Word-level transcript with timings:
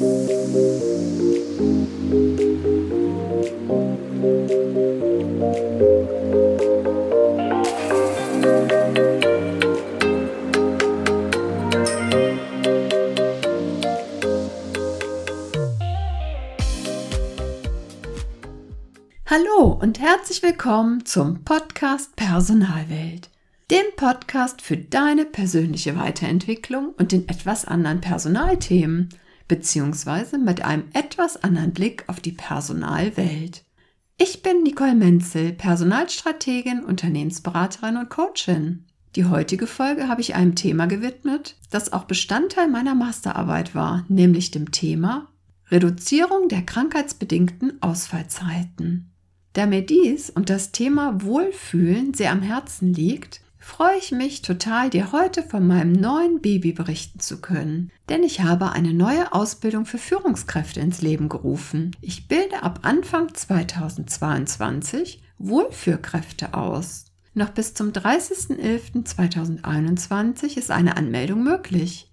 Hallo 0.00 0.08
und 19.82 20.00
herzlich 20.00 20.42
willkommen 20.42 21.04
zum 21.04 21.44
Podcast 21.44 22.16
Personalwelt, 22.16 23.28
dem 23.70 23.84
Podcast 23.96 24.62
für 24.62 24.78
deine 24.78 25.26
persönliche 25.26 25.94
Weiterentwicklung 25.98 26.94
und 26.96 27.12
den 27.12 27.28
etwas 27.28 27.66
anderen 27.66 28.00
Personalthemen, 28.00 29.10
beziehungsweise 29.50 30.38
mit 30.38 30.64
einem 30.64 30.84
etwas 30.92 31.42
anderen 31.42 31.72
Blick 31.72 32.04
auf 32.06 32.20
die 32.20 32.30
Personalwelt. 32.30 33.64
Ich 34.16 34.42
bin 34.42 34.62
Nicole 34.62 34.94
Menzel, 34.94 35.52
Personalstrategin, 35.52 36.84
Unternehmensberaterin 36.84 37.96
und 37.96 38.10
Coachin. 38.10 38.84
Die 39.16 39.24
heutige 39.24 39.66
Folge 39.66 40.06
habe 40.06 40.20
ich 40.20 40.36
einem 40.36 40.54
Thema 40.54 40.86
gewidmet, 40.86 41.56
das 41.68 41.92
auch 41.92 42.04
Bestandteil 42.04 42.68
meiner 42.68 42.94
Masterarbeit 42.94 43.74
war, 43.74 44.04
nämlich 44.08 44.52
dem 44.52 44.70
Thema 44.70 45.26
Reduzierung 45.68 46.48
der 46.48 46.62
krankheitsbedingten 46.62 47.82
Ausfallzeiten. 47.82 49.10
Da 49.54 49.66
mir 49.66 49.84
dies 49.84 50.30
und 50.30 50.48
das 50.48 50.70
Thema 50.70 51.24
Wohlfühlen 51.24 52.14
sehr 52.14 52.30
am 52.30 52.42
Herzen 52.42 52.94
liegt, 52.94 53.40
freue 53.60 53.98
ich 53.98 54.10
mich 54.10 54.42
total, 54.42 54.90
dir 54.90 55.12
heute 55.12 55.44
von 55.44 55.64
meinem 55.66 55.92
neuen 55.92 56.40
Baby 56.40 56.72
berichten 56.72 57.20
zu 57.20 57.40
können. 57.40 57.92
Denn 58.08 58.24
ich 58.24 58.40
habe 58.40 58.72
eine 58.72 58.92
neue 58.92 59.32
Ausbildung 59.32 59.86
für 59.86 59.98
Führungskräfte 59.98 60.80
ins 60.80 61.02
Leben 61.02 61.28
gerufen. 61.28 61.94
Ich 62.00 62.26
bilde 62.26 62.64
ab 62.64 62.80
Anfang 62.82 63.32
2022 63.32 65.22
Wohlführkräfte 65.38 66.54
aus. 66.54 67.04
Noch 67.34 67.50
bis 67.50 67.74
zum 67.74 67.90
30.11.2021 67.90 70.56
ist 70.56 70.72
eine 70.72 70.96
Anmeldung 70.96 71.44
möglich. 71.44 72.09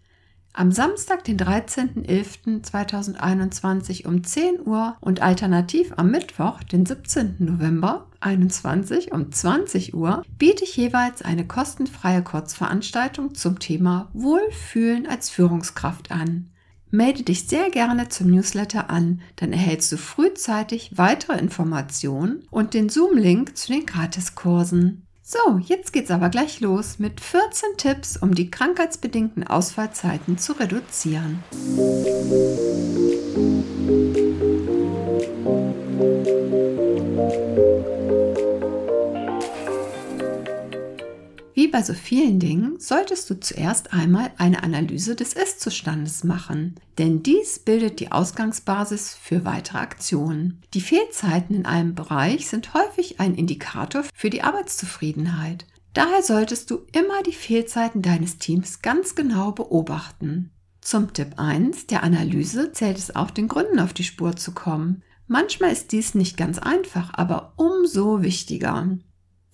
Am 0.59 0.71
Samstag, 0.71 1.23
den 1.23 1.37
13.11.2021 1.37 4.07
um 4.07 4.23
10 4.23 4.65
Uhr 4.65 4.97
und 5.01 5.21
alternativ 5.21 5.93
am 5.97 6.09
Mittwoch, 6.09 6.63
den 6.63 6.83
17. 6.83 7.35
November 7.37 8.07
2021 8.21 9.11
um 9.11 9.31
20 9.31 9.93
Uhr, 9.93 10.23
biete 10.39 10.63
ich 10.63 10.75
jeweils 10.75 11.21
eine 11.21 11.45
kostenfreie 11.45 12.23
Kurzveranstaltung 12.23 13.35
zum 13.35 13.59
Thema 13.59 14.09
Wohlfühlen 14.13 15.05
als 15.05 15.29
Führungskraft 15.29 16.11
an. 16.11 16.49
Melde 16.89 17.21
dich 17.21 17.47
sehr 17.47 17.69
gerne 17.69 18.09
zum 18.09 18.31
Newsletter 18.31 18.89
an, 18.89 19.21
dann 19.35 19.53
erhältst 19.53 19.91
du 19.91 19.97
frühzeitig 19.97 20.97
weitere 20.97 21.37
Informationen 21.37 22.47
und 22.49 22.73
den 22.73 22.89
Zoom-Link 22.89 23.55
zu 23.55 23.73
den 23.73 23.85
Gratiskursen. 23.85 25.06
So, 25.29 25.57
jetzt 25.57 25.91
geht's 25.91 26.09
aber 26.09 26.29
gleich 26.29 26.61
los 26.61 26.99
mit 26.99 27.19
14 27.19 27.75
Tipps, 27.75 28.15
um 28.15 28.33
die 28.33 28.49
krankheitsbedingten 28.49 29.45
Ausfallzeiten 29.45 30.37
zu 30.37 30.53
reduzieren. 30.53 31.43
Wie 41.57 41.67
bei 41.67 41.81
so 41.81 41.95
vielen 41.95 42.37
Dingen 42.37 42.79
solltest 42.79 43.31
du 43.31 43.39
zuerst 43.39 43.91
einmal 43.91 44.29
eine 44.37 44.61
Analyse 44.61 45.15
des 45.15 45.33
Ist-Zustandes 45.33 46.23
machen, 46.23 46.75
denn 46.99 47.23
dies 47.23 47.57
bildet 47.57 47.99
die 47.99 48.11
Ausgangsbasis 48.11 49.17
für 49.19 49.43
weitere 49.43 49.79
Aktionen. 49.79 50.61
Die 50.75 50.81
Fehlzeiten 50.81 51.55
in 51.55 51.65
einem 51.65 51.95
Bereich 51.95 52.47
sind 52.47 52.75
häufig 52.75 53.19
ein 53.19 53.33
Indikator 53.33 54.03
für 54.13 54.29
die 54.29 54.43
Arbeitszufriedenheit. 54.43 55.65
Daher 55.95 56.21
solltest 56.21 56.69
du 56.69 56.85
immer 56.91 57.23
die 57.23 57.33
Fehlzeiten 57.33 58.03
deines 58.03 58.37
Teams 58.37 58.83
ganz 58.83 59.15
genau 59.15 59.51
beobachten. 59.51 60.51
Zum 60.81 61.11
Tipp 61.11 61.39
1 61.39 61.87
der 61.87 62.03
Analyse 62.03 62.71
zählt 62.71 62.99
es 62.99 63.15
auch, 63.15 63.31
den 63.31 63.47
Gründen 63.47 63.79
auf 63.79 63.93
die 63.93 64.03
Spur 64.03 64.35
zu 64.35 64.51
kommen. 64.51 65.01
Manchmal 65.25 65.71
ist 65.71 65.91
dies 65.91 66.13
nicht 66.13 66.37
ganz 66.37 66.59
einfach, 66.59 67.15
aber 67.15 67.53
umso 67.55 68.21
wichtiger. 68.21 68.99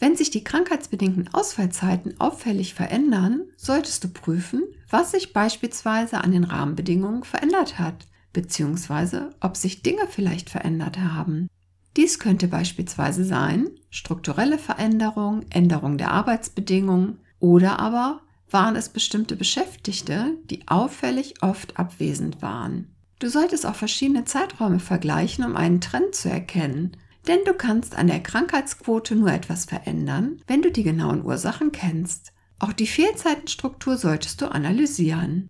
Wenn 0.03 0.18
sich 0.18 0.31
die 0.31 0.44
krankheitsbedingten 0.44 1.34
Ausfallzeiten 1.34 2.19
auffällig 2.19 2.74
verändern, 2.74 3.44
solltest 3.56 4.03
du 4.03 4.09
prüfen, 4.09 4.64
was 4.90 5.12
sich 5.12 5.31
beispielsweise 5.31 6.18
an 6.18 6.34
den 6.34 6.44
Rahmenbedingungen 6.44 7.24
verändert 7.24 7.80
hat, 7.80 8.06
beziehungsweise 8.34 9.30
ob 9.40 9.56
sich 9.56 9.81
Dinge 9.81 10.06
vielleicht 10.09 10.50
verändert 10.50 11.00
haben. 11.00 11.47
Dies 11.96 12.19
könnte 12.19 12.50
beispielsweise 12.50 13.24
sein 13.24 13.69
strukturelle 13.92 14.58
Veränderung, 14.58 15.46
Änderung 15.50 15.97
der 15.97 16.12
Arbeitsbedingungen 16.12 17.19
oder 17.40 17.80
aber 17.80 18.19
waren 18.52 18.75
es 18.75 18.90
bestimmte 18.90 19.38
Beschäftigte, 19.38 20.38
die 20.50 20.68
auffällig 20.68 21.36
oft 21.42 21.80
abwesend 21.80 22.42
waren. 22.42 22.94
Du 23.19 23.30
solltest 23.30 23.66
auch 23.66 23.75
verschiedene 23.75 24.25
Zeiträume 24.25 24.80
vergleichen, 24.80 25.46
um 25.46 25.56
einen 25.56 25.80
Trend 25.80 26.13
zu 26.13 26.30
erkennen 26.30 26.97
denn 27.28 27.40
du 27.46 27.54
kannst 27.54 27.96
an 27.96 28.08
der 28.08 28.22
Krankheitsquote 28.22 29.16
nur 29.16 29.32
etwas 29.32 29.66
verändern, 29.66 30.42
wenn 30.48 30.62
du 30.62 30.72
die 30.72 30.84
genauen 30.84 31.24
Ursachen 31.24 31.72
kennst. 31.72 32.34
Auch 32.60 32.74
die 32.74 32.88
Fehlzeitenstruktur 32.88 33.98
solltest 33.98 34.42
du 34.42 34.52
analysieren. 34.52 35.50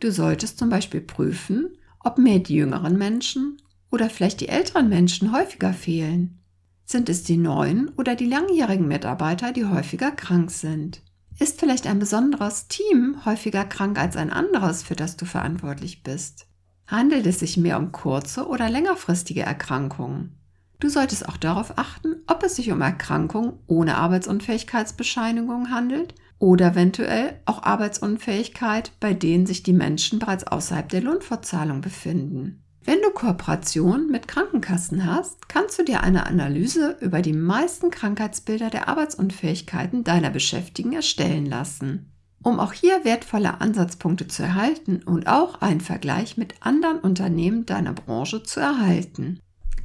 Du 0.00 0.10
solltest 0.10 0.58
zum 0.58 0.68
Beispiel 0.68 1.00
prüfen, 1.00 1.76
ob 2.00 2.18
mehr 2.18 2.40
die 2.40 2.54
jüngeren 2.54 2.98
Menschen 2.98 3.56
oder 3.90 4.10
vielleicht 4.10 4.40
die 4.40 4.48
älteren 4.48 4.88
Menschen 4.88 5.32
häufiger 5.32 5.72
fehlen. 5.72 6.40
Sind 6.84 7.08
es 7.08 7.22
die 7.22 7.36
neuen 7.36 7.90
oder 7.96 8.16
die 8.16 8.26
langjährigen 8.26 8.88
Mitarbeiter, 8.88 9.52
die 9.52 9.66
häufiger 9.66 10.10
krank 10.10 10.50
sind? 10.50 11.02
Ist 11.38 11.60
vielleicht 11.60 11.86
ein 11.86 11.98
besonderes 11.98 12.68
Team 12.68 13.24
häufiger 13.24 13.64
krank 13.64 13.98
als 13.98 14.16
ein 14.16 14.30
anderes, 14.30 14.82
für 14.82 14.96
das 14.96 15.16
du 15.16 15.24
verantwortlich 15.24 16.02
bist? 16.02 16.46
Handelt 16.86 17.26
es 17.26 17.38
sich 17.38 17.56
mehr 17.56 17.78
um 17.78 17.92
kurze 17.92 18.46
oder 18.46 18.68
längerfristige 18.68 19.42
Erkrankungen? 19.42 20.36
Du 20.82 20.88
solltest 20.88 21.28
auch 21.28 21.36
darauf 21.36 21.78
achten, 21.78 22.16
ob 22.26 22.42
es 22.42 22.56
sich 22.56 22.72
um 22.72 22.80
Erkrankungen 22.80 23.52
ohne 23.68 23.98
Arbeitsunfähigkeitsbescheinigung 23.98 25.70
handelt 25.70 26.16
oder 26.40 26.72
eventuell 26.72 27.40
auch 27.44 27.62
Arbeitsunfähigkeit, 27.62 28.90
bei 28.98 29.14
denen 29.14 29.46
sich 29.46 29.62
die 29.62 29.74
Menschen 29.74 30.18
bereits 30.18 30.44
außerhalb 30.44 30.88
der 30.88 31.02
Lohnfortzahlung 31.02 31.82
befinden. 31.82 32.64
Wenn 32.82 33.00
du 33.00 33.10
Kooperation 33.10 34.10
mit 34.10 34.26
Krankenkassen 34.26 35.06
hast, 35.06 35.48
kannst 35.48 35.78
du 35.78 35.84
dir 35.84 36.02
eine 36.02 36.26
Analyse 36.26 36.96
über 37.00 37.22
die 37.22 37.32
meisten 37.32 37.92
Krankheitsbilder 37.92 38.68
der 38.68 38.88
Arbeitsunfähigkeiten 38.88 40.02
deiner 40.02 40.30
Beschäftigten 40.30 40.94
erstellen 40.94 41.46
lassen. 41.46 42.10
Um 42.42 42.58
auch 42.58 42.72
hier 42.72 43.04
wertvolle 43.04 43.60
Ansatzpunkte 43.60 44.26
zu 44.26 44.42
erhalten 44.42 45.00
und 45.04 45.28
auch 45.28 45.60
einen 45.60 45.80
Vergleich 45.80 46.36
mit 46.36 46.56
anderen 46.58 46.98
Unternehmen 46.98 47.66
deiner 47.66 47.92
Branche 47.92 48.42
zu 48.42 48.58
erhalten. 48.58 49.38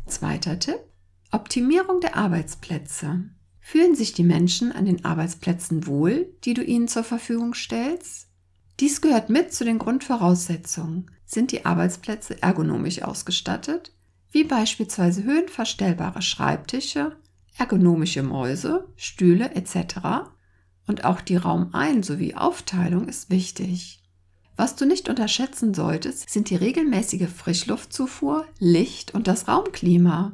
Zweiter 0.07 0.57
Tipp. 0.57 0.79
Optimierung 1.31 2.00
der 2.00 2.16
Arbeitsplätze. 2.16 3.25
Fühlen 3.59 3.94
sich 3.94 4.13
die 4.13 4.23
Menschen 4.23 4.72
an 4.72 4.85
den 4.85 5.03
Arbeitsplätzen 5.03 5.85
wohl, 5.85 6.34
die 6.45 6.53
du 6.53 6.63
ihnen 6.63 6.88
zur 6.88 7.03
Verfügung 7.03 7.53
stellst? 7.53 8.29
Dies 8.79 9.01
gehört 9.01 9.29
mit 9.29 9.53
zu 9.53 9.66
den 9.66 9.79
Grundvoraussetzungen. 9.79 11.12
Sind 11.25 11.51
die 11.51 11.66
Arbeitsplätze 11.66 12.41
ergonomisch 12.41 13.01
ausgestattet, 13.01 13.91
wie 14.31 14.45
beispielsweise 14.45 15.23
höhenverstellbare 15.25 16.22
Schreibtische, 16.22 17.18
ergonomische 17.57 18.24
Mäuse, 18.24 18.88
Stühle 18.95 19.56
etc. 19.56 20.29
Und 20.88 21.03
auch 21.03 21.19
die 21.19 21.35
Raumein- 21.35 22.03
sowie 22.03 22.34
Aufteilung 22.34 23.09
ist 23.09 23.29
wichtig. 23.29 23.97
Was 24.57 24.75
du 24.75 24.85
nicht 24.85 25.07
unterschätzen 25.07 25.75
solltest, 25.75 26.30
sind 26.30 26.50
die 26.50 26.56
regelmäßige 26.56 27.30
Frischluftzufuhr, 27.30 28.45
Licht 28.59 29.13
und 29.13 29.27
das 29.27 29.48
Raumklima. 29.48 30.33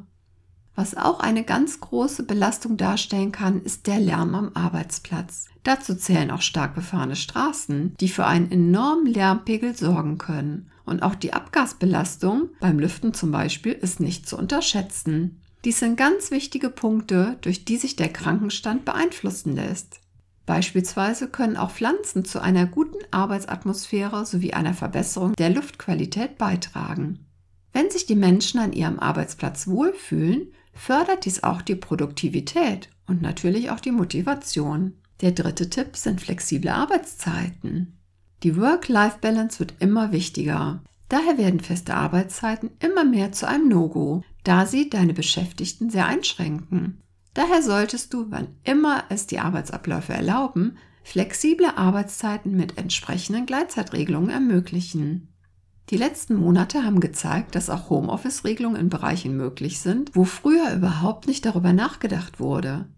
Was 0.74 0.96
auch 0.96 1.20
eine 1.20 1.44
ganz 1.44 1.78
große 1.78 2.24
Belastung 2.24 2.76
darstellen 2.76 3.30
kann, 3.30 3.62
ist 3.62 3.86
der 3.86 4.00
Lärm 4.00 4.34
am 4.34 4.50
Arbeitsplatz. 4.54 5.46
Dazu 5.62 5.94
zählen 5.94 6.30
auch 6.30 6.40
stark 6.40 6.74
befahrene 6.74 7.16
Straßen, 7.16 7.94
die 8.00 8.08
für 8.08 8.26
einen 8.26 8.50
enormen 8.50 9.06
Lärmpegel 9.06 9.76
sorgen 9.76 10.18
können. 10.18 10.70
Und 10.84 11.02
auch 11.02 11.14
die 11.14 11.32
Abgasbelastung, 11.32 12.48
beim 12.60 12.78
Lüften 12.78 13.14
zum 13.14 13.30
Beispiel, 13.30 13.72
ist 13.72 14.00
nicht 14.00 14.28
zu 14.28 14.36
unterschätzen. 14.36 15.40
Dies 15.64 15.78
sind 15.78 15.96
ganz 15.96 16.30
wichtige 16.30 16.70
Punkte, 16.70 17.36
durch 17.42 17.64
die 17.64 17.76
sich 17.76 17.96
der 17.96 18.08
Krankenstand 18.08 18.84
beeinflussen 18.84 19.54
lässt. 19.54 20.00
Beispielsweise 20.46 21.28
können 21.28 21.56
auch 21.56 21.70
Pflanzen 21.70 22.24
zu 22.24 22.40
einer 22.40 22.66
guten 22.66 22.98
Arbeitsatmosphäre 23.10 24.26
sowie 24.26 24.52
einer 24.52 24.74
Verbesserung 24.74 25.34
der 25.34 25.50
Luftqualität 25.50 26.36
beitragen. 26.36 27.26
Wenn 27.72 27.90
sich 27.90 28.06
die 28.06 28.14
Menschen 28.14 28.60
an 28.60 28.72
ihrem 28.72 29.00
Arbeitsplatz 29.00 29.66
wohlfühlen, 29.66 30.52
fördert 30.74 31.24
dies 31.24 31.42
auch 31.42 31.62
die 31.62 31.74
Produktivität 31.74 32.90
und 33.06 33.22
natürlich 33.22 33.70
auch 33.70 33.80
die 33.80 33.92
Motivation. 33.92 34.94
Der 35.20 35.32
dritte 35.32 35.70
Tipp 35.70 35.96
sind 35.96 36.20
flexible 36.20 36.70
Arbeitszeiten. 36.70 37.98
Die 38.42 38.56
Work-Life-Balance 38.56 39.58
wird 39.58 39.74
immer 39.78 40.12
wichtiger. 40.12 40.82
Daher 41.08 41.38
werden 41.38 41.60
feste 41.60 41.94
Arbeitszeiten 41.94 42.70
immer 42.80 43.04
mehr 43.04 43.32
zu 43.32 43.48
einem 43.48 43.68
No-Go, 43.68 44.22
da 44.42 44.66
sie 44.66 44.90
deine 44.90 45.14
Beschäftigten 45.14 45.88
sehr 45.90 46.06
einschränken. 46.06 47.00
Daher 47.34 47.62
solltest 47.62 48.14
du, 48.14 48.26
wann 48.30 48.48
immer 48.62 49.04
es 49.08 49.26
die 49.26 49.40
Arbeitsabläufe 49.40 50.12
erlauben, 50.12 50.78
flexible 51.02 51.66
Arbeitszeiten 51.76 52.56
mit 52.56 52.78
entsprechenden 52.78 53.44
Gleitzeitregelungen 53.44 54.30
ermöglichen. 54.30 55.28
Die 55.90 55.96
letzten 55.96 56.36
Monate 56.36 56.82
haben 56.82 57.00
gezeigt, 57.00 57.54
dass 57.54 57.68
auch 57.68 57.90
Homeoffice-Regelungen 57.90 58.80
in 58.80 58.88
Bereichen 58.88 59.36
möglich 59.36 59.80
sind, 59.80 60.14
wo 60.14 60.24
früher 60.24 60.72
überhaupt 60.72 61.26
nicht 61.26 61.44
darüber 61.44 61.74
nachgedacht 61.74 62.40
wurde. 62.40 62.88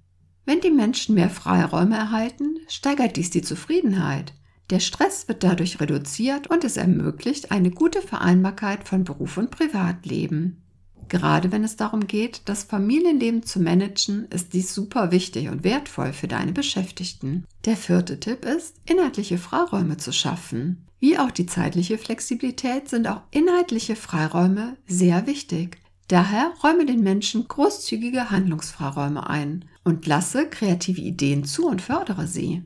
Wenn 0.44 0.61
die 0.61 0.71
Menschen 0.71 1.17
mehr 1.17 1.31
Freiräume 1.31 1.97
erhalten, 1.97 2.59
steigert 2.69 3.17
dies 3.17 3.31
die 3.31 3.43
Zufriedenheit. 3.43 4.35
Der 4.71 4.79
Stress 4.79 5.27
wird 5.27 5.43
dadurch 5.43 5.81
reduziert 5.81 6.49
und 6.49 6.62
es 6.62 6.77
ermöglicht 6.77 7.50
eine 7.50 7.71
gute 7.71 8.03
Vereinbarkeit 8.03 8.87
von 8.87 9.03
Beruf 9.03 9.37
und 9.37 9.50
Privatleben. 9.50 10.65
Gerade 11.08 11.53
wenn 11.53 11.62
es 11.62 11.76
darum 11.76 12.06
geht, 12.06 12.43
das 12.47 12.64
Familienleben 12.64 13.44
zu 13.44 13.61
managen, 13.61 14.26
ist 14.31 14.53
dies 14.53 14.75
super 14.75 15.12
wichtig 15.12 15.49
und 15.49 15.62
wertvoll 15.62 16.12
für 16.12 16.29
deine 16.29 16.53
Beschäftigten. 16.53 17.44
Der 17.64 17.76
vierte 17.76 18.19
Tipp 18.19 18.44
ist, 18.44 18.76
inhaltliche 18.87 19.38
Freiräume 19.38 19.97
zu 19.99 20.12
schaffen. 20.12 20.87
Wie 20.99 21.19
auch 21.19 21.31
die 21.31 21.47
zeitliche 21.47 21.99
Flexibilität 21.99 22.88
sind 22.88 23.06
auch 23.06 23.23
inhaltliche 23.31 23.97
Freiräume 23.97 24.76
sehr 24.87 25.26
wichtig. 25.26 25.79
Daher 26.08 26.53
räume 26.62 26.87
den 26.87 27.03
Menschen 27.03 27.47
großzügige 27.47 28.31
Handlungsfreiräume 28.31 29.29
ein 29.29 29.64
und 29.85 30.06
lasse 30.06 30.49
kreative 30.49 31.00
Ideen 31.00 31.44
zu 31.44 31.67
und 31.67 31.82
fördere 31.82 32.26
sie. 32.26 32.62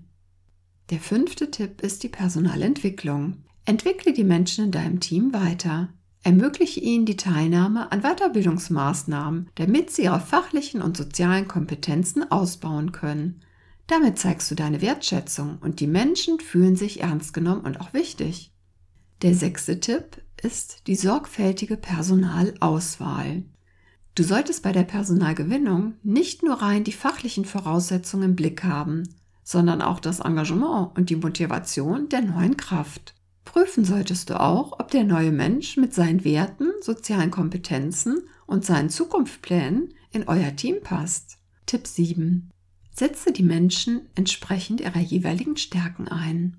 Der 0.90 0.98
fünfte 0.98 1.50
Tipp 1.50 1.80
ist 1.82 2.02
die 2.02 2.08
Personalentwicklung. 2.08 3.44
Entwickle 3.64 4.12
die 4.12 4.24
Menschen 4.24 4.66
in 4.66 4.70
deinem 4.72 5.00
Team 5.00 5.32
weiter. 5.32 5.88
Ermögliche 6.22 6.80
ihnen 6.80 7.06
die 7.06 7.16
Teilnahme 7.16 7.90
an 7.92 8.02
Weiterbildungsmaßnahmen, 8.02 9.48
damit 9.54 9.90
sie 9.90 10.04
ihre 10.04 10.20
fachlichen 10.20 10.82
und 10.82 10.96
sozialen 10.96 11.48
Kompetenzen 11.48 12.30
ausbauen 12.30 12.92
können. 12.92 13.40
Damit 13.86 14.18
zeigst 14.18 14.50
du 14.50 14.54
deine 14.54 14.82
Wertschätzung 14.82 15.58
und 15.62 15.80
die 15.80 15.86
Menschen 15.86 16.38
fühlen 16.38 16.76
sich 16.76 17.00
ernst 17.00 17.32
genommen 17.32 17.62
und 17.62 17.80
auch 17.80 17.94
wichtig. 17.94 18.52
Der 19.22 19.34
sechste 19.34 19.80
Tipp 19.80 20.22
ist 20.42 20.86
die 20.86 20.94
sorgfältige 20.94 21.76
Personalauswahl. 21.76 23.42
Du 24.14 24.22
solltest 24.22 24.62
bei 24.62 24.72
der 24.72 24.82
Personalgewinnung 24.82 25.94
nicht 26.02 26.42
nur 26.42 26.60
rein 26.60 26.84
die 26.84 26.92
fachlichen 26.92 27.44
Voraussetzungen 27.44 28.30
im 28.30 28.36
Blick 28.36 28.64
haben, 28.64 29.08
sondern 29.42 29.82
auch 29.82 30.00
das 30.00 30.20
Engagement 30.20 30.96
und 30.96 31.10
die 31.10 31.16
Motivation 31.16 32.08
der 32.08 32.22
neuen 32.22 32.56
Kraft. 32.56 33.14
Prüfen 33.44 33.84
solltest 33.84 34.30
du 34.30 34.40
auch, 34.40 34.78
ob 34.78 34.90
der 34.90 35.04
neue 35.04 35.32
Mensch 35.32 35.76
mit 35.76 35.94
seinen 35.94 36.24
Werten, 36.24 36.70
sozialen 36.82 37.30
Kompetenzen 37.30 38.22
und 38.46 38.64
seinen 38.64 38.90
Zukunftsplänen 38.90 39.94
in 40.12 40.28
euer 40.28 40.54
Team 40.56 40.76
passt. 40.82 41.38
Tipp 41.66 41.86
7. 41.86 42.50
Setze 42.92 43.32
die 43.32 43.42
Menschen 43.42 44.08
entsprechend 44.14 44.80
ihrer 44.80 45.00
jeweiligen 45.00 45.56
Stärken 45.56 46.08
ein. 46.08 46.56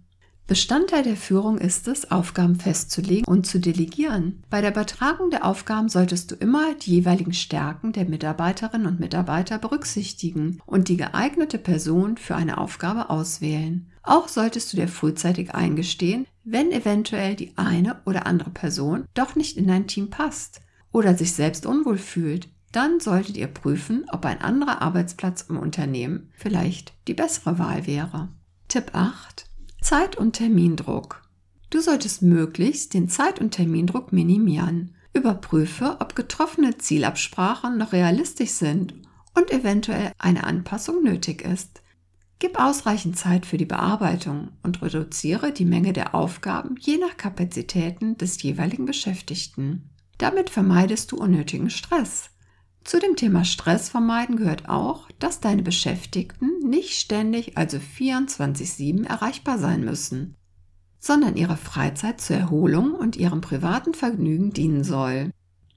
Bestandteil 0.47 1.03
der 1.03 1.15
Führung 1.15 1.57
ist 1.57 1.87
es, 1.87 2.11
Aufgaben 2.11 2.59
festzulegen 2.59 3.23
und 3.25 3.45
zu 3.47 3.59
delegieren. 3.59 4.43
Bei 4.49 4.59
der 4.59 4.71
Übertragung 4.71 5.29
der 5.29 5.45
Aufgaben 5.45 5.87
solltest 5.87 6.31
du 6.31 6.35
immer 6.35 6.75
die 6.75 6.91
jeweiligen 6.91 7.31
Stärken 7.31 7.93
der 7.93 8.03
Mitarbeiterinnen 8.03 8.85
und 8.87 8.99
Mitarbeiter 8.99 9.59
berücksichtigen 9.59 10.59
und 10.65 10.89
die 10.89 10.97
geeignete 10.97 11.57
Person 11.57 12.17
für 12.17 12.35
eine 12.35 12.57
Aufgabe 12.57 13.09
auswählen. 13.09 13.89
Auch 14.03 14.27
solltest 14.27 14.73
du 14.73 14.77
dir 14.77 14.89
frühzeitig 14.89 15.55
eingestehen, 15.55 16.27
wenn 16.43 16.71
eventuell 16.71 17.35
die 17.35 17.57
eine 17.57 18.01
oder 18.05 18.25
andere 18.25 18.49
Person 18.49 19.05
doch 19.13 19.35
nicht 19.35 19.57
in 19.57 19.67
dein 19.67 19.87
Team 19.87 20.09
passt 20.09 20.61
oder 20.91 21.15
sich 21.15 21.33
selbst 21.33 21.65
unwohl 21.65 21.97
fühlt. 21.97 22.49
Dann 22.71 22.99
solltet 22.99 23.35
ihr 23.37 23.47
prüfen, 23.47 24.05
ob 24.11 24.25
ein 24.25 24.41
anderer 24.41 24.81
Arbeitsplatz 24.81 25.45
im 25.49 25.57
Unternehmen 25.57 26.29
vielleicht 26.33 26.93
die 27.07 27.13
bessere 27.13 27.59
Wahl 27.59 27.85
wäre. 27.85 28.29
Tipp 28.69 28.91
8 28.93 29.45
Zeit- 29.81 30.15
und 30.15 30.33
Termindruck. 30.33 31.23
Du 31.71 31.81
solltest 31.81 32.21
möglichst 32.21 32.93
den 32.93 33.09
Zeit- 33.09 33.41
und 33.41 33.51
Termindruck 33.51 34.13
minimieren. 34.13 34.95
Überprüfe, 35.13 35.97
ob 35.99 36.15
getroffene 36.15 36.77
Zielabsprachen 36.77 37.77
noch 37.77 37.91
realistisch 37.91 38.51
sind 38.51 38.93
und 39.33 39.51
eventuell 39.51 40.11
eine 40.17 40.43
Anpassung 40.43 41.03
nötig 41.03 41.41
ist. 41.41 41.81
Gib 42.41 42.59
ausreichend 42.59 43.19
Zeit 43.19 43.45
für 43.45 43.57
die 43.57 43.67
Bearbeitung 43.67 44.49
und 44.63 44.81
reduziere 44.81 45.51
die 45.51 45.63
Menge 45.63 45.93
der 45.93 46.15
Aufgaben 46.15 46.75
je 46.79 46.97
nach 46.97 47.15
Kapazitäten 47.15 48.17
des 48.17 48.41
jeweiligen 48.41 48.85
Beschäftigten. 48.85 49.91
Damit 50.17 50.49
vermeidest 50.49 51.11
du 51.11 51.17
unnötigen 51.17 51.69
Stress. 51.69 52.31
Zu 52.83 52.97
dem 52.99 53.15
Thema 53.15 53.45
Stress 53.45 53.89
vermeiden 53.89 54.37
gehört 54.37 54.69
auch, 54.69 55.07
dass 55.19 55.39
deine 55.39 55.61
Beschäftigten 55.61 56.49
nicht 56.67 56.93
ständig, 56.93 57.59
also 57.59 57.77
24-7 57.77 59.05
erreichbar 59.05 59.59
sein 59.59 59.85
müssen, 59.85 60.35
sondern 60.97 61.37
ihre 61.37 61.57
Freizeit 61.57 62.21
zur 62.21 62.37
Erholung 62.37 62.95
und 62.95 63.17
ihrem 63.17 63.41
privaten 63.41 63.93
Vergnügen 63.93 64.49
dienen 64.51 64.83
soll. 64.83 65.29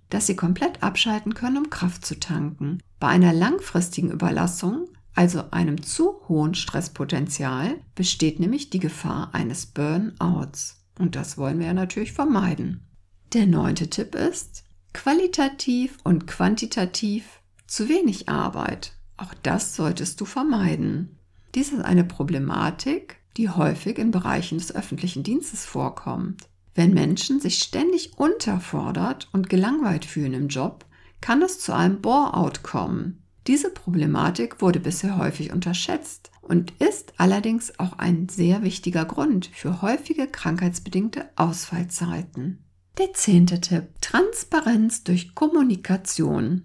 Dass 0.08 0.26
sie 0.26 0.34
komplett 0.34 0.82
abschalten 0.82 1.34
können, 1.34 1.58
um 1.58 1.68
Kraft 1.68 2.06
zu 2.06 2.18
tanken. 2.18 2.78
Bei 2.98 3.08
einer 3.08 3.34
langfristigen 3.34 4.10
Überlassung, 4.10 4.88
also 5.14 5.44
einem 5.50 5.82
zu 5.82 6.20
hohen 6.28 6.54
Stresspotenzial, 6.54 7.76
besteht 7.94 8.40
nämlich 8.40 8.70
die 8.70 8.80
Gefahr 8.80 9.34
eines 9.34 9.66
Burnouts. 9.66 10.84
Und 10.98 11.16
das 11.16 11.38
wollen 11.38 11.58
wir 11.58 11.66
ja 11.66 11.74
natürlich 11.74 12.12
vermeiden. 12.12 12.86
Der 13.32 13.46
neunte 13.46 13.90
Tipp 13.90 14.14
ist, 14.14 14.64
qualitativ 14.92 15.98
und 16.04 16.26
quantitativ 16.26 17.40
zu 17.66 17.88
wenig 17.88 18.28
Arbeit. 18.28 18.92
Auch 19.16 19.34
das 19.42 19.76
solltest 19.76 20.20
du 20.20 20.24
vermeiden. 20.24 21.18
Dies 21.54 21.72
ist 21.72 21.84
eine 21.84 22.04
Problematik, 22.04 23.16
die 23.36 23.48
häufig 23.48 23.98
in 23.98 24.10
Bereichen 24.10 24.58
des 24.58 24.74
öffentlichen 24.74 25.22
Dienstes 25.22 25.64
vorkommt. 25.64 26.48
Wenn 26.74 26.94
Menschen 26.94 27.40
sich 27.40 27.58
ständig 27.60 28.18
unterfordert 28.18 29.28
und 29.32 29.48
gelangweilt 29.48 30.04
fühlen 30.04 30.34
im 30.34 30.48
Job, 30.48 30.84
kann 31.20 31.42
es 31.42 31.60
zu 31.60 31.72
einem 31.72 32.00
Bore-out 32.00 32.62
kommen. 32.62 33.23
Diese 33.46 33.70
Problematik 33.70 34.62
wurde 34.62 34.80
bisher 34.80 35.18
häufig 35.18 35.52
unterschätzt 35.52 36.30
und 36.40 36.72
ist 36.80 37.12
allerdings 37.18 37.78
auch 37.78 37.98
ein 37.98 38.28
sehr 38.28 38.62
wichtiger 38.62 39.04
Grund 39.04 39.50
für 39.52 39.82
häufige 39.82 40.26
krankheitsbedingte 40.26 41.28
Ausfallzeiten. 41.36 42.64
Der 42.98 43.12
zehnte 43.12 43.60
Tipp. 43.60 43.88
Transparenz 44.00 45.04
durch 45.04 45.34
Kommunikation. 45.34 46.62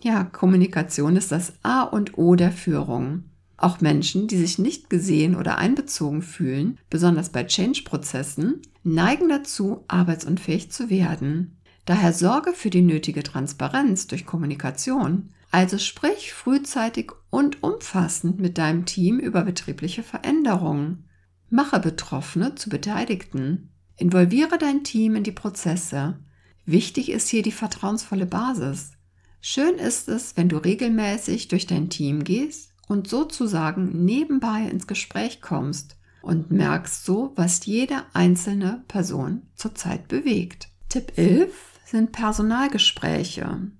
Ja, 0.00 0.24
Kommunikation 0.24 1.16
ist 1.16 1.32
das 1.32 1.52
A 1.62 1.82
und 1.82 2.16
O 2.18 2.34
der 2.34 2.52
Führung. 2.52 3.24
Auch 3.56 3.80
Menschen, 3.80 4.26
die 4.26 4.36
sich 4.36 4.58
nicht 4.58 4.90
gesehen 4.90 5.36
oder 5.36 5.58
einbezogen 5.58 6.22
fühlen, 6.22 6.78
besonders 6.90 7.30
bei 7.30 7.44
Change-Prozessen, 7.44 8.62
neigen 8.82 9.28
dazu, 9.28 9.84
arbeitsunfähig 9.86 10.72
zu 10.72 10.90
werden. 10.90 11.58
Daher 11.84 12.12
sorge 12.12 12.52
für 12.52 12.70
die 12.70 12.82
nötige 12.82 13.22
Transparenz 13.22 14.06
durch 14.06 14.26
Kommunikation. 14.26 15.30
Also 15.52 15.76
sprich 15.76 16.32
frühzeitig 16.32 17.12
und 17.28 17.62
umfassend 17.62 18.40
mit 18.40 18.56
deinem 18.56 18.86
Team 18.86 19.18
über 19.18 19.42
betriebliche 19.42 20.02
Veränderungen. 20.02 21.04
Mache 21.50 21.78
Betroffene 21.78 22.54
zu 22.54 22.70
Beteiligten. 22.70 23.70
Involviere 23.96 24.56
dein 24.56 24.82
Team 24.82 25.14
in 25.14 25.24
die 25.24 25.30
Prozesse. 25.30 26.18
Wichtig 26.64 27.10
ist 27.10 27.28
hier 27.28 27.42
die 27.42 27.52
vertrauensvolle 27.52 28.24
Basis. 28.24 28.92
Schön 29.42 29.74
ist 29.74 30.08
es, 30.08 30.38
wenn 30.38 30.48
du 30.48 30.56
regelmäßig 30.56 31.48
durch 31.48 31.66
dein 31.66 31.90
Team 31.90 32.24
gehst 32.24 32.72
und 32.88 33.06
sozusagen 33.06 34.06
nebenbei 34.06 34.62
ins 34.62 34.86
Gespräch 34.86 35.42
kommst 35.42 35.98
und 36.22 36.50
merkst 36.50 37.04
so, 37.04 37.32
was 37.36 37.66
jede 37.66 38.04
einzelne 38.14 38.84
Person 38.88 39.42
zurzeit 39.54 40.08
bewegt. 40.08 40.70
Tipp 40.88 41.12
11 41.16 41.52
sind 41.84 42.12
Personalgespräche. 42.12 43.70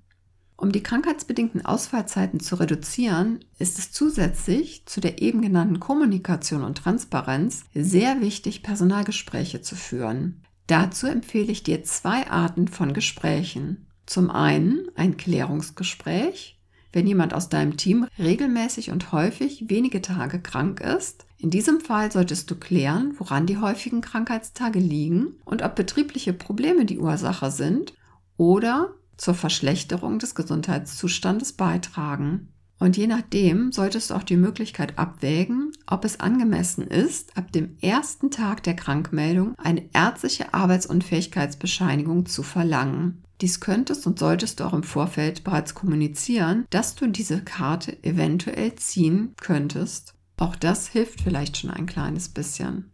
Um 0.63 0.71
die 0.71 0.85
krankheitsbedingten 0.85 1.67
Ausfallzeiten 1.67 2.39
zu 2.39 2.55
reduzieren, 2.55 3.41
ist 3.59 3.81
es 3.81 3.91
zusätzlich 3.91 4.87
zu 4.87 5.01
der 5.01 5.21
eben 5.21 5.43
genannten 5.43 5.81
Kommunikation 5.81 6.63
und 6.63 6.79
Transparenz 6.79 7.65
sehr 7.75 8.21
wichtig, 8.21 8.63
Personalgespräche 8.63 9.61
zu 9.61 9.75
führen. 9.75 10.45
Dazu 10.69 11.09
empfehle 11.09 11.51
ich 11.51 11.65
dir 11.65 11.83
zwei 11.83 12.31
Arten 12.31 12.69
von 12.69 12.93
Gesprächen. 12.93 13.89
Zum 14.07 14.31
einen 14.31 14.87
ein 14.95 15.17
Klärungsgespräch, 15.17 16.61
wenn 16.93 17.09
jemand 17.09 17.35
aus 17.35 17.49
deinem 17.49 17.77
Team 17.77 18.07
regelmäßig 18.17 18.93
und 18.93 19.11
häufig 19.11 19.65
wenige 19.69 20.01
Tage 20.01 20.41
krank 20.41 20.81
ist. 20.81 21.27
In 21.39 21.51
diesem 21.51 21.81
Fall 21.81 22.13
solltest 22.13 22.49
du 22.53 22.55
klären, 22.55 23.17
woran 23.19 23.47
die 23.47 23.59
häufigen 23.59 24.01
Krankheitstage 24.01 24.79
liegen 24.79 25.35
und 25.45 25.63
ob 25.63 25.75
betriebliche 25.75 26.33
Probleme 26.33 26.85
die 26.85 27.01
Ursache 27.01 27.51
sind 27.51 27.95
oder 28.37 28.95
zur 29.23 29.35
Verschlechterung 29.35 30.19
des 30.19 30.35
Gesundheitszustandes 30.35 31.53
beitragen. 31.53 32.49
Und 32.81 32.97
je 32.97 33.07
nachdem 33.07 33.71
solltest 33.71 34.11
du 34.11 34.15
auch 34.15 34.25
die 34.25 34.37
Möglichkeit 34.37 34.99
abwägen, 34.99 35.71
ob 35.87 36.05
es 36.05 36.19
angemessen 36.19 36.85
ist, 36.89 37.37
ab 37.37 37.53
dem 37.53 37.77
ersten 37.81 38.33
Tag 38.33 38.65
der 38.65 38.75
Krankmeldung 38.75 39.55
eine 39.59 39.89
ärztliche 39.93 40.53
Arbeitsunfähigkeitsbescheinigung 40.53 42.27
zu 42.27 42.43
verlangen. 42.43 43.23
Dies 43.41 43.61
könntest 43.61 44.09
und 44.09 44.19
solltest 44.19 44.59
du 44.59 44.65
auch 44.65 44.73
im 44.73 44.83
Vorfeld 44.83 45.45
bereits 45.45 45.75
kommunizieren, 45.75 46.67
dass 46.71 46.97
du 46.97 47.07
diese 47.07 47.43
Karte 47.43 48.03
eventuell 48.03 48.75
ziehen 48.75 49.35
könntest. 49.41 50.15
Auch 50.37 50.57
das 50.57 50.89
hilft 50.89 51.21
vielleicht 51.21 51.59
schon 51.59 51.71
ein 51.71 51.87
kleines 51.87 52.29
bisschen. 52.29 52.92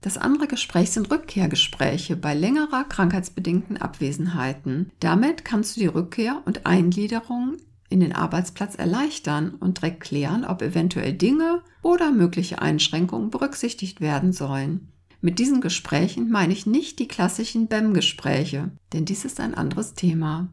Das 0.00 0.16
andere 0.16 0.46
Gespräch 0.46 0.90
sind 0.90 1.10
Rückkehrgespräche 1.10 2.16
bei 2.16 2.34
längerer 2.34 2.84
krankheitsbedingten 2.84 3.78
Abwesenheiten. 3.78 4.90
Damit 5.00 5.44
kannst 5.44 5.76
du 5.76 5.80
die 5.80 5.86
Rückkehr 5.86 6.42
und 6.44 6.66
Eingliederung 6.66 7.56
in 7.88 8.00
den 8.00 8.14
Arbeitsplatz 8.14 8.76
erleichtern 8.76 9.54
und 9.58 9.78
direkt 9.78 10.00
klären, 10.00 10.44
ob 10.44 10.62
eventuell 10.62 11.14
Dinge 11.14 11.62
oder 11.82 12.12
mögliche 12.12 12.60
Einschränkungen 12.60 13.30
berücksichtigt 13.30 14.00
werden 14.00 14.32
sollen. 14.32 14.88
Mit 15.20 15.40
diesen 15.40 15.60
Gesprächen 15.60 16.30
meine 16.30 16.52
ich 16.52 16.66
nicht 16.66 17.00
die 17.00 17.08
klassischen 17.08 17.66
BEM-Gespräche, 17.66 18.70
denn 18.92 19.04
dies 19.04 19.24
ist 19.24 19.40
ein 19.40 19.54
anderes 19.54 19.94
Thema. 19.94 20.48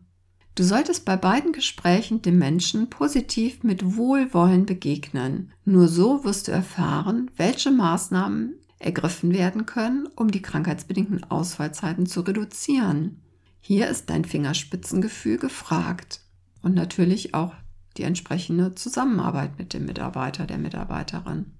Du 0.55 0.63
solltest 0.63 1.05
bei 1.05 1.17
beiden 1.17 1.51
Gesprächen 1.51 2.21
dem 2.21 2.39
Menschen 2.39 2.89
positiv 2.89 3.63
mit 3.63 3.97
Wohlwollen 3.97 4.65
begegnen. 4.65 5.51
Nur 5.65 5.87
so 5.87 6.23
wirst 6.23 6.47
du 6.47 6.53
erfahren, 6.53 7.29
welche 7.35 7.71
Maßnahmen 7.71 8.55
ergriffen 8.85 9.33
werden 9.33 9.65
können, 9.65 10.07
um 10.15 10.31
die 10.31 10.41
krankheitsbedingten 10.41 11.23
Ausfallzeiten 11.23 12.05
zu 12.05 12.21
reduzieren. 12.21 13.21
Hier 13.59 13.89
ist 13.89 14.09
dein 14.09 14.25
Fingerspitzengefühl 14.25 15.37
gefragt 15.37 16.21
und 16.61 16.75
natürlich 16.75 17.33
auch 17.33 17.53
die 17.97 18.03
entsprechende 18.03 18.75
Zusammenarbeit 18.75 19.57
mit 19.57 19.73
dem 19.73 19.85
Mitarbeiter, 19.85 20.45
der 20.45 20.57
Mitarbeiterin. 20.57 21.53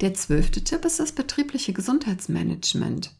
Der 0.00 0.14
zwölfte 0.14 0.64
Tipp 0.64 0.84
ist 0.84 0.98
das 0.98 1.12
betriebliche 1.12 1.72
Gesundheitsmanagement. 1.72 3.14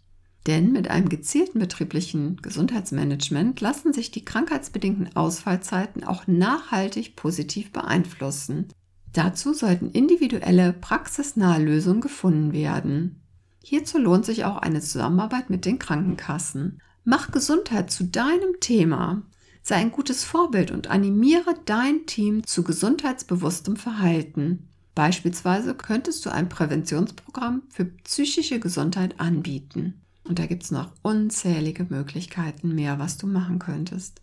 Denn 0.46 0.72
mit 0.72 0.88
einem 0.88 1.10
gezielten 1.10 1.58
betrieblichen 1.58 2.36
Gesundheitsmanagement 2.40 3.60
lassen 3.60 3.92
sich 3.92 4.10
die 4.10 4.24
krankheitsbedingten 4.24 5.14
Ausfallzeiten 5.14 6.04
auch 6.04 6.26
nachhaltig 6.26 7.16
positiv 7.16 7.72
beeinflussen. 7.72 8.68
Dazu 9.12 9.54
sollten 9.54 9.90
individuelle, 9.90 10.72
praxisnahe 10.72 11.62
Lösungen 11.62 12.00
gefunden 12.00 12.52
werden. 12.52 13.20
Hierzu 13.62 13.98
lohnt 13.98 14.24
sich 14.24 14.44
auch 14.44 14.58
eine 14.58 14.80
Zusammenarbeit 14.80 15.50
mit 15.50 15.64
den 15.64 15.78
Krankenkassen. 15.78 16.80
Mach 17.04 17.30
Gesundheit 17.30 17.90
zu 17.90 18.04
deinem 18.04 18.60
Thema. 18.60 19.22
Sei 19.62 19.76
ein 19.76 19.90
gutes 19.92 20.24
Vorbild 20.24 20.70
und 20.70 20.88
animiere 20.88 21.54
dein 21.66 22.06
Team 22.06 22.46
zu 22.46 22.62
gesundheitsbewusstem 22.62 23.76
Verhalten. 23.76 24.68
Beispielsweise 24.94 25.74
könntest 25.74 26.24
du 26.24 26.30
ein 26.30 26.48
Präventionsprogramm 26.48 27.62
für 27.68 27.84
psychische 27.84 28.60
Gesundheit 28.60 29.18
anbieten. 29.20 30.00
Und 30.24 30.38
da 30.38 30.46
gibt 30.46 30.62
es 30.62 30.70
noch 30.70 30.92
unzählige 31.02 31.84
Möglichkeiten 31.84 32.74
mehr, 32.74 32.98
was 32.98 33.16
du 33.16 33.26
machen 33.26 33.58
könntest. 33.58 34.20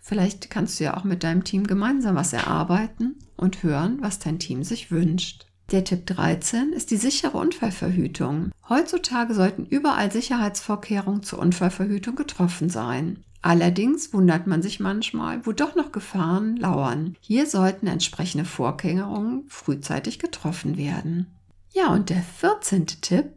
Vielleicht 0.00 0.50
kannst 0.50 0.78
du 0.78 0.84
ja 0.84 0.96
auch 0.96 1.04
mit 1.04 1.24
deinem 1.24 1.44
Team 1.44 1.66
gemeinsam 1.66 2.14
was 2.14 2.32
erarbeiten 2.32 3.16
und 3.36 3.62
hören, 3.62 3.98
was 4.00 4.18
dein 4.18 4.38
Team 4.38 4.64
sich 4.64 4.90
wünscht. 4.90 5.46
Der 5.70 5.84
Tipp 5.84 6.06
13 6.06 6.72
ist 6.72 6.90
die 6.90 6.96
sichere 6.96 7.38
Unfallverhütung. 7.38 8.50
Heutzutage 8.68 9.34
sollten 9.34 9.64
überall 9.64 10.12
Sicherheitsvorkehrungen 10.12 11.22
zur 11.22 11.38
Unfallverhütung 11.38 12.16
getroffen 12.16 12.68
sein. 12.68 13.24
Allerdings 13.40 14.12
wundert 14.12 14.46
man 14.46 14.62
sich 14.62 14.80
manchmal, 14.80 15.44
wo 15.44 15.52
doch 15.52 15.74
noch 15.74 15.92
Gefahren 15.92 16.56
lauern. 16.56 17.16
Hier 17.20 17.46
sollten 17.46 17.86
entsprechende 17.86 18.44
Vorkehrungen 18.44 19.44
frühzeitig 19.48 20.18
getroffen 20.18 20.76
werden. 20.78 21.26
Ja, 21.72 21.88
und 21.92 22.08
der 22.08 22.22
14. 22.22 22.86
Tipp 22.86 23.32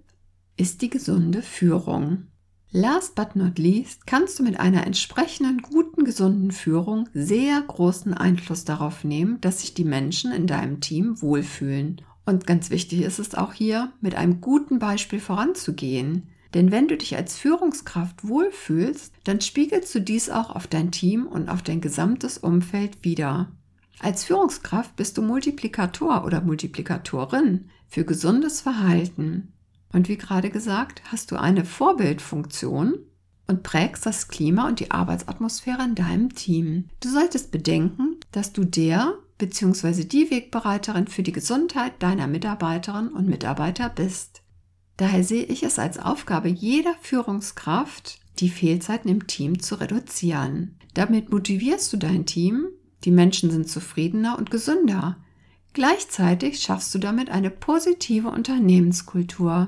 ist 0.56 0.82
die 0.82 0.90
gesunde 0.90 1.42
Führung. 1.42 2.28
Last 2.72 3.16
but 3.16 3.36
not 3.36 3.58
least 3.58 4.06
kannst 4.06 4.38
du 4.38 4.44
mit 4.44 4.60
einer 4.60 4.86
entsprechenden 4.86 5.62
guten, 5.62 6.04
gesunden 6.04 6.52
Führung 6.52 7.08
sehr 7.14 7.62
großen 7.62 8.14
Einfluss 8.14 8.66
darauf 8.66 9.04
nehmen, 9.04 9.40
dass 9.40 9.62
sich 9.62 9.74
die 9.74 9.86
Menschen 9.86 10.34
in 10.34 10.48
deinem 10.48 10.82
Team 10.82 11.22
wohlfühlen. 11.22 12.02
Und 12.26 12.46
ganz 12.46 12.70
wichtig 12.70 13.02
ist 13.02 13.20
es 13.20 13.36
auch 13.36 13.54
hier, 13.54 13.94
mit 14.02 14.16
einem 14.16 14.42
guten 14.42 14.80
Beispiel 14.80 15.22
voranzugehen. 15.22 16.28
Denn 16.54 16.72
wenn 16.72 16.90
du 16.90 16.98
dich 16.98 17.16
als 17.16 17.38
Führungskraft 17.38 18.28
wohlfühlst, 18.28 19.14
dann 19.24 19.40
spiegelst 19.40 19.96
du 19.96 20.02
dies 20.02 20.30
auch 20.30 20.50
auf 20.50 20.68
dein 20.68 20.92
Team 20.92 21.26
und 21.26 21.50
auf 21.50 21.62
dein 21.62 21.80
gesamtes 21.80 22.38
Umfeld 22.38 23.04
wider. 23.04 23.52
Als 24.00 24.26
Führungskraft 24.26 24.96
bist 24.96 25.18
du 25.18 25.22
Multiplikator 25.22 26.26
oder 26.26 26.42
Multiplikatorin 26.42 27.70
für 27.88 28.04
gesundes 28.04 28.60
Verhalten. 28.62 29.54
Und 29.92 30.10
wie 30.10 30.18
gerade 30.18 30.50
gesagt, 30.50 31.02
hast 31.12 31.32
du 31.32 31.38
eine 31.38 31.66
Vorbildfunktion 31.66 32.96
und 33.48 33.64
prägst 33.64 34.06
das 34.06 34.28
Klima 34.28 34.68
und 34.68 34.80
die 34.80 34.92
Arbeitsatmosphäre 34.92 35.84
in 35.84 35.96
deinem 35.96 36.36
Team. 36.36 36.90
Du 37.00 37.10
solltest 37.10 37.52
bedenken, 37.52 38.18
dass 38.32 38.54
du 38.54 38.66
der 38.66 39.14
bzw. 39.38 40.04
die 40.04 40.30
Wegbereiterin 40.30 41.08
für 41.08 41.24
die 41.24 41.32
Gesundheit 41.32 41.94
deiner 42.00 42.28
Mitarbeiterinnen 42.28 43.14
und 43.14 43.28
Mitarbeiter 43.28 43.90
bist. 43.90 44.42
Daher 44.98 45.24
sehe 45.24 45.44
ich 45.44 45.64
es 45.64 45.80
als 45.80 46.00
Aufgabe 46.00 46.50
jeder 46.50 46.96
Führungskraft, 47.02 48.20
die 48.40 48.50
Fehlzeiten 48.50 49.10
im 49.10 49.28
Team 49.28 49.60
zu 49.60 49.76
reduzieren. 49.76 50.76
Damit 50.94 51.32
motivierst 51.32 51.94
du 51.94 51.98
dein 51.98 52.26
Team, 52.26 52.68
die 53.04 53.12
Menschen 53.12 53.52
sind 53.52 53.70
zufriedener 53.70 54.38
und 54.38 54.50
gesünder. 54.50 55.18
Gleichzeitig 55.78 56.60
schaffst 56.60 56.96
du 56.96 56.98
damit 56.98 57.30
eine 57.30 57.52
positive 57.52 58.30
Unternehmenskultur. 58.30 59.68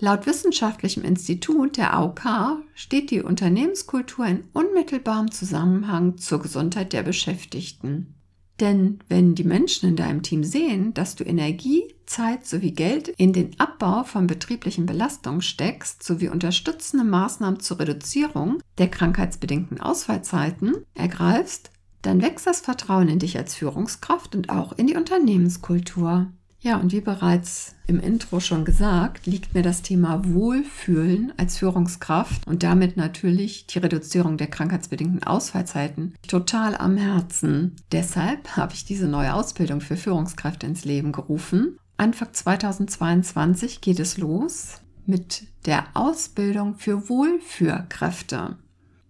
Laut 0.00 0.26
Wissenschaftlichem 0.26 1.04
Institut 1.04 1.76
der 1.76 1.94
AOK 1.94 2.64
steht 2.74 3.12
die 3.12 3.22
Unternehmenskultur 3.22 4.26
in 4.26 4.42
unmittelbarem 4.52 5.30
Zusammenhang 5.30 6.18
zur 6.18 6.42
Gesundheit 6.42 6.92
der 6.92 7.04
Beschäftigten. 7.04 8.16
Denn 8.58 8.98
wenn 9.08 9.36
die 9.36 9.44
Menschen 9.44 9.90
in 9.90 9.94
deinem 9.94 10.24
Team 10.24 10.42
sehen, 10.42 10.94
dass 10.94 11.14
du 11.14 11.22
Energie, 11.22 11.94
Zeit 12.06 12.44
sowie 12.44 12.72
Geld 12.72 13.06
in 13.06 13.32
den 13.32 13.52
Abbau 13.60 14.02
von 14.02 14.26
betrieblichen 14.26 14.84
Belastungen 14.84 15.42
steckst, 15.42 16.02
sowie 16.02 16.28
unterstützende 16.28 17.04
Maßnahmen 17.04 17.60
zur 17.60 17.78
Reduzierung 17.78 18.58
der 18.78 18.88
krankheitsbedingten 18.88 19.80
Ausfallzeiten 19.80 20.74
ergreifst, 20.94 21.70
dann 22.06 22.22
wächst 22.22 22.46
das 22.46 22.60
Vertrauen 22.60 23.08
in 23.08 23.18
dich 23.18 23.36
als 23.36 23.54
Führungskraft 23.54 24.36
und 24.36 24.48
auch 24.48 24.72
in 24.72 24.86
die 24.86 24.96
Unternehmenskultur. 24.96 26.28
Ja, 26.60 26.78
und 26.78 26.92
wie 26.92 27.00
bereits 27.00 27.74
im 27.86 28.00
Intro 28.00 28.40
schon 28.40 28.64
gesagt, 28.64 29.26
liegt 29.26 29.54
mir 29.54 29.62
das 29.62 29.82
Thema 29.82 30.24
Wohlfühlen 30.24 31.32
als 31.36 31.58
Führungskraft 31.58 32.46
und 32.46 32.62
damit 32.62 32.96
natürlich 32.96 33.66
die 33.66 33.78
Reduzierung 33.78 34.36
der 34.36 34.46
krankheitsbedingten 34.46 35.22
Ausfallzeiten 35.24 36.14
total 36.26 36.76
am 36.76 36.96
Herzen. 36.96 37.76
Deshalb 37.92 38.56
habe 38.56 38.72
ich 38.74 38.84
diese 38.84 39.06
neue 39.06 39.34
Ausbildung 39.34 39.80
für 39.80 39.96
Führungskräfte 39.96 40.66
ins 40.66 40.84
Leben 40.84 41.12
gerufen. 41.12 41.78
Anfang 41.96 42.32
2022 42.32 43.80
geht 43.80 44.00
es 44.00 44.16
los 44.16 44.80
mit 45.06 45.44
der 45.66 45.84
Ausbildung 45.94 46.76
für 46.76 47.08
Wohlführkräfte. 47.08 48.56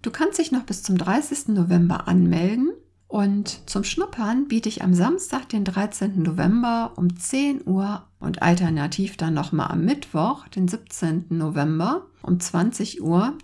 Du 0.03 0.11
kannst 0.11 0.39
dich 0.39 0.53
noch 0.53 0.65
bis 0.65 0.83
zum 0.83 0.99
30. 0.99 1.49
November 1.49 2.07
anmelden 2.07 2.71
und 3.09 3.61
zum 3.71 3.85
Schnuppern 3.85 4.49
biete 4.49 4.69
ich 4.69 4.83
am 4.83 4.93
Samstag, 4.93 5.49
den 5.49 5.65
13. 5.65 6.23
November 6.23 6.93
um 6.97 7.17
10 7.17 7.67
Uhr 7.67 8.05
und 8.19 8.43
alternativ 8.43 9.17
dann 9.17 9.35
nochmal 9.35 9.69
am 9.71 9.85
Mittwoch, 9.85 10.49
den 10.49 10.67
17. 10.67 11.27
November 11.31 12.07
um 12.23 12.41
20 12.41 13.03
Uhr 13.03 13.35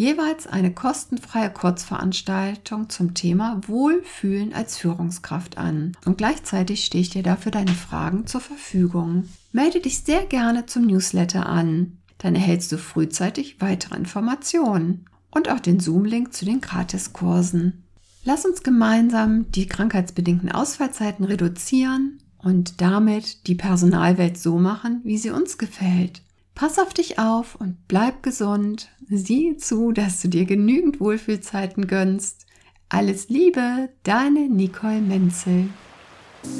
jeweils 0.00 0.46
eine 0.46 0.72
kostenfreie 0.72 1.50
Kurzveranstaltung 1.50 2.88
zum 2.88 3.12
Thema 3.12 3.60
Wohlfühlen 3.66 4.54
als 4.54 4.78
Führungskraft 4.78 5.58
an. 5.58 5.92
Und 6.06 6.16
gleichzeitig 6.16 6.86
stehe 6.86 7.02
ich 7.02 7.10
dir 7.10 7.22
dafür 7.22 7.52
deine 7.52 7.74
Fragen 7.74 8.26
zur 8.26 8.40
Verfügung. 8.40 9.28
Melde 9.52 9.80
dich 9.80 10.00
sehr 10.00 10.24
gerne 10.24 10.64
zum 10.64 10.86
Newsletter 10.86 11.44
an. 11.44 11.98
Dann 12.16 12.34
erhältst 12.34 12.72
du 12.72 12.78
frühzeitig 12.78 13.60
weitere 13.60 13.96
Informationen 13.96 15.04
und 15.30 15.50
auch 15.50 15.60
den 15.60 15.80
Zoom-Link 15.80 16.32
zu 16.32 16.46
den 16.46 16.62
Gratiskursen. 16.62 17.84
Lass 18.32 18.46
uns 18.46 18.62
gemeinsam 18.62 19.50
die 19.50 19.66
krankheitsbedingten 19.66 20.52
Ausfallzeiten 20.52 21.24
reduzieren 21.24 22.20
und 22.38 22.80
damit 22.80 23.48
die 23.48 23.56
Personalwelt 23.56 24.38
so 24.38 24.56
machen, 24.56 25.00
wie 25.02 25.18
sie 25.18 25.30
uns 25.30 25.58
gefällt. 25.58 26.22
Pass 26.54 26.78
auf 26.78 26.94
dich 26.94 27.18
auf 27.18 27.56
und 27.56 27.88
bleib 27.88 28.22
gesund. 28.22 28.88
Sieh 29.08 29.56
zu, 29.56 29.90
dass 29.90 30.22
du 30.22 30.28
dir 30.28 30.44
genügend 30.44 31.00
Wohlfühlzeiten 31.00 31.88
gönnst. 31.88 32.46
Alles 32.88 33.30
Liebe, 33.30 33.88
deine 34.04 34.48
Nicole 34.48 35.00
Menzel. 35.00 35.64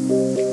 Musik 0.08 0.50